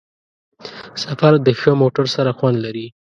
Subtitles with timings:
[1.03, 2.87] سفر د ښه موټر سره خوند لري.